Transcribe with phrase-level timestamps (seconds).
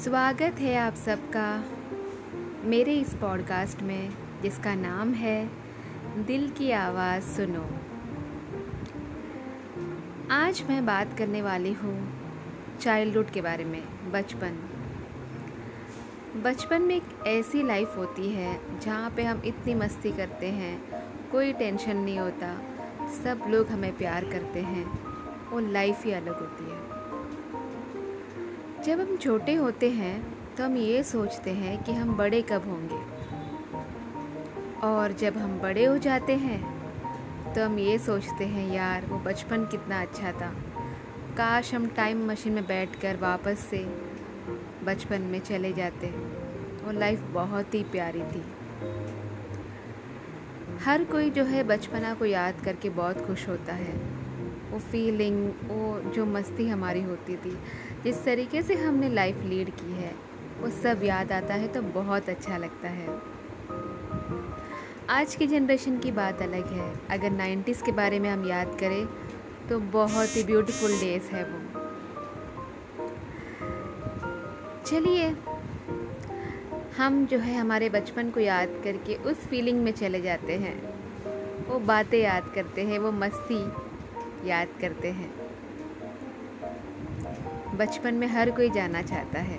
[0.00, 1.64] स्वागत है आप सबका
[2.64, 4.10] मेरे इस पॉडकास्ट में,
[4.42, 5.50] जिसका नाम है
[6.24, 7.64] दिल की आवाज़ सुनो।
[10.30, 11.94] आज मैं बात करने वाली हूँ
[12.80, 13.82] चाइल्डहुड के बारे में,
[14.12, 14.56] बचपन।
[16.44, 21.52] बचपन में एक ऐसी लाइफ होती है, जहाँ पे हम इतनी मस्ती करते हैं, कोई
[21.52, 22.54] टेंशन नहीं होता,
[23.24, 24.86] सब लोग हमें प्यार करते हैं
[25.50, 26.90] वो लाइफ ही अलग होती है।
[28.90, 30.14] जब हम छोटे होते हैं
[30.56, 32.96] तो हम ये सोचते हैं कि हम बड़े कब होंगे।
[34.86, 39.64] और जब हम बड़े हो जाते हैं तो हम ये सोचते हैं, यार, वो बचपन
[39.64, 40.48] कितना अच्छा था।
[41.36, 43.84] काश हम टाइम मशीन में बैठकर वापस से
[44.84, 46.06] बचपन में चले जाते
[46.84, 48.42] वो लाइफ बहुत ही प्यारी थी।
[50.84, 53.94] हर कोई जो है बचपना को याद करके बहुत खुश होता है।
[54.70, 57.58] वो फीलिंग वो जो मस्ती हमारी होती थी,
[58.04, 60.14] जिस तरीके से हमने लाइफ लीड की है,
[60.60, 63.08] वो सब याद आता है तो बहुत अच्छा लगता है।
[65.08, 69.06] आज की जनरेशन की बात अलग है। अगर नाइन्टीज़ के बारे में हम याद करें
[69.68, 71.58] तो बहुत ही ब्यूटीफुल डेज़ है वो।
[74.86, 75.36] चलिए,
[76.96, 80.74] हम जो है हमारे बचपन को याद करके उस फीलिंग में चले जाते हैं।
[81.66, 83.89] वो बातें याद करते हैं, वो मस्ती
[84.46, 85.30] याद करते हैं।
[87.76, 89.58] बचपन में हर कोई जाना चाहता है,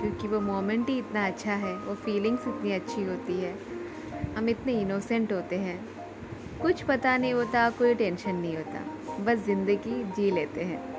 [0.00, 3.54] क्योंकि वो मोमेंट ही इतना अच्छा है, वो फीलिंग्स इतनी अच्छी होती है।
[4.36, 5.88] हम इतने इनोसेंट होते हैं।
[6.62, 8.80] कुछ पता नहीं होता, कोई टेंशन नहीं होता,
[9.24, 10.94] बस ज़िंदगी जी लेते हैं।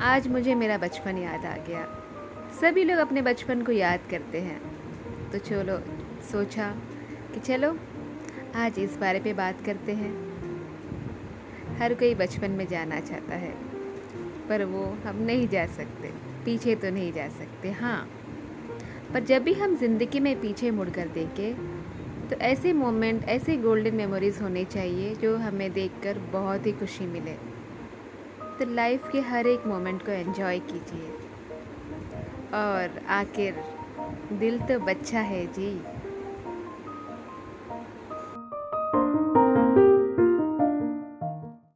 [0.00, 1.84] आज मुझे मेरा बचपन याद आ गया।
[2.60, 4.60] सभी लोग अपने बचपन को याद करते हैं।
[5.30, 5.78] तो चलो,
[6.32, 6.74] सोचा
[7.34, 7.76] कि चलो,
[8.56, 10.31] आज इस बारे पे बात करते हैं।
[11.78, 13.52] हर कोई बचपन में जाना चाहता है,
[14.48, 16.10] पर वो हम नहीं जा सकते,
[16.44, 18.08] पीछे तो नहीं जा सकते हाँ।
[19.12, 21.70] पर जब भी हम ज़िंदगी में पीछे मुड़कर देखें
[22.28, 27.32] तो ऐसे मोमेंट, ऐसे गोल्डन मेमोरीज होने चाहिए, जो हमें देखकर बहुत ही खुशी मिले।
[28.58, 31.10] तो लाइफ के हर एक मोमेंट को एंजॉय कीजिए।
[32.54, 33.62] और आखिर,
[34.32, 35.70] दिल तो बच्चा है जी।